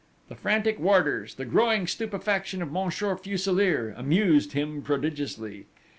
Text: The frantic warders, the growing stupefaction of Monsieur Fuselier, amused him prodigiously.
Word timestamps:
The 0.29 0.35
frantic 0.35 0.79
warders, 0.79 1.35
the 1.35 1.45
growing 1.45 1.85
stupefaction 1.85 2.63
of 2.63 2.71
Monsieur 2.71 3.15
Fuselier, 3.15 3.93
amused 3.95 4.53
him 4.53 4.81
prodigiously. 4.81 5.67